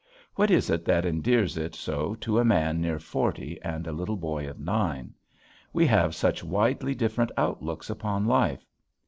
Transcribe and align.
What 0.33 0.49
is 0.49 0.71
it 0.71 0.83
that 0.85 1.05
endears 1.05 1.57
it 1.57 1.75
so 1.75 2.15
to 2.15 2.39
a 2.39 2.43
man 2.43 2.81
near 2.81 2.97
forty 2.97 3.61
and 3.61 3.85
a 3.85 3.91
little 3.91 4.17
boy 4.17 4.49
of 4.49 4.59
nine? 4.59 5.13
We 5.73 5.85
have 5.85 6.15
such 6.15 6.43
widely 6.43 6.95
different 6.95 7.29
outlooks 7.37 7.87
upon 7.87 8.25
life. 8.25 8.65